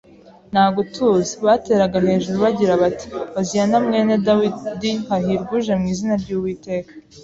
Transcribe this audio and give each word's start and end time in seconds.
Nta 0.51 0.65
gutuza, 0.75 1.31
bateraga 1.45 1.97
hejuru 2.07 2.37
bagira 2.45 2.73
bati: 2.81 3.05
«Hoziyana 3.35 3.77
mwene 3.85 4.13
Dawidi! 4.25 4.91
Hahirwa 5.07 5.51
uje 5.59 5.73
mu 5.79 5.85
izina 5.93 6.13
ry'Uwiteka! 6.23 6.91